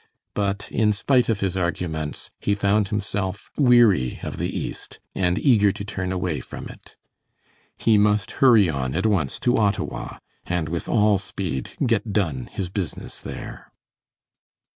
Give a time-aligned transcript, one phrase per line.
[0.33, 5.71] But in spite of his arguments, he found himself weary of the East and eager
[5.71, 6.95] to turn away from it.
[7.77, 10.17] He must hurry on at once to Ottawa,
[10.47, 13.71] and with all speed get done his business there.